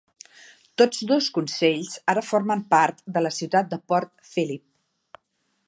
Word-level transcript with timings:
Tots 0.81 1.01
dos 1.11 1.27
Consells 1.35 1.91
ara 2.13 2.23
formen 2.29 2.63
part 2.75 3.05
de 3.19 3.23
la 3.27 3.33
ciutat 3.41 3.69
de 3.75 3.79
Port 3.93 4.11
Phillip. 4.31 5.21